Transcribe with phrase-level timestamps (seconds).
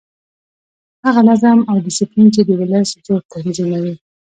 [1.05, 3.93] هغه نظم او ډسپلین چې د ولس زور تنظیموي.